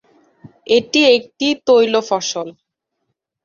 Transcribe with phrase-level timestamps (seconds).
[0.67, 2.47] এটি একটি তৈলফসল।